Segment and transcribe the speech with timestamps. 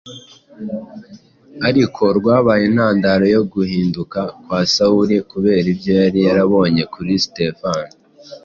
[1.67, 7.93] ariko rwabaye intandaro yo guhinduka kwa Sawuli kubera ibyo yari yabonye kuri Sitefano;